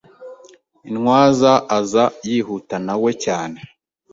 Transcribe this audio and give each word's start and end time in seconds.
Intwaza 0.89 1.51
aza 1.77 2.03
yihuta 2.27 2.75
nawe 2.87 3.11
cyane 3.23 3.59